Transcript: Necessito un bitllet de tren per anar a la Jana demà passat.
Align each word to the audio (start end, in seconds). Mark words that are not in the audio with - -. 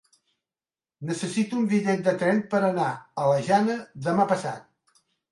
Necessito 1.09 1.59
un 1.59 1.67
bitllet 1.73 2.01
de 2.07 2.13
tren 2.23 2.41
per 2.53 2.61
anar 2.69 2.87
a 2.95 3.27
la 3.33 3.43
Jana 3.49 3.75
demà 4.07 4.25
passat. 4.33 4.99